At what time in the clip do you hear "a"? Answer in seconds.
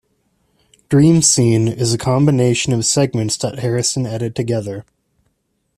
1.93-1.97